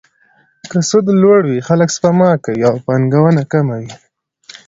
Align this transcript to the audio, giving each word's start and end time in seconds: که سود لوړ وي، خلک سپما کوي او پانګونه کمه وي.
که 0.69 0.77
سود 0.89 1.05
لوړ 1.21 1.39
وي، 1.47 1.59
خلک 1.67 1.89
سپما 1.95 2.31
کوي 2.43 2.61
او 2.69 2.75
پانګونه 2.85 3.43
کمه 3.51 3.75
وي. 3.83 3.93